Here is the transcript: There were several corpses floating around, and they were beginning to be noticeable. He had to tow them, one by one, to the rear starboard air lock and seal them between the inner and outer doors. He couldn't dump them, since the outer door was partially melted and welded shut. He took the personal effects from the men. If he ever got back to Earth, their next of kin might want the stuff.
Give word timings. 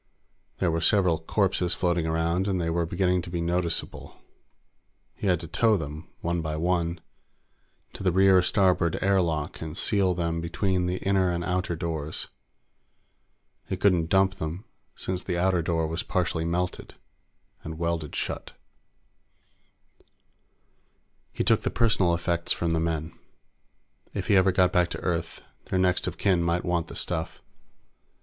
There 0.57 0.71
were 0.71 0.81
several 0.81 1.19
corpses 1.19 1.75
floating 1.75 2.07
around, 2.07 2.47
and 2.47 2.59
they 2.59 2.71
were 2.71 2.87
beginning 2.87 3.21
to 3.21 3.29
be 3.29 3.39
noticeable. 3.39 4.17
He 5.13 5.27
had 5.27 5.39
to 5.41 5.47
tow 5.47 5.77
them, 5.77 6.09
one 6.21 6.41
by 6.41 6.55
one, 6.55 7.01
to 7.93 8.01
the 8.01 8.11
rear 8.11 8.41
starboard 8.41 8.97
air 9.03 9.21
lock 9.21 9.61
and 9.61 9.77
seal 9.77 10.15
them 10.15 10.41
between 10.41 10.87
the 10.87 10.97
inner 11.03 11.29
and 11.29 11.43
outer 11.43 11.75
doors. 11.75 12.29
He 13.69 13.77
couldn't 13.77 14.09
dump 14.09 14.37
them, 14.37 14.65
since 14.95 15.21
the 15.21 15.37
outer 15.37 15.61
door 15.61 15.85
was 15.85 16.01
partially 16.01 16.45
melted 16.45 16.95
and 17.63 17.77
welded 17.77 18.15
shut. 18.15 18.53
He 21.31 21.43
took 21.43 21.61
the 21.61 21.69
personal 21.69 22.15
effects 22.15 22.51
from 22.51 22.73
the 22.73 22.79
men. 22.79 23.13
If 24.15 24.29
he 24.29 24.35
ever 24.35 24.51
got 24.51 24.73
back 24.73 24.89
to 24.89 25.01
Earth, 25.01 25.43
their 25.65 25.77
next 25.77 26.07
of 26.07 26.17
kin 26.17 26.41
might 26.41 26.65
want 26.65 26.87
the 26.87 26.95
stuff. 26.95 27.39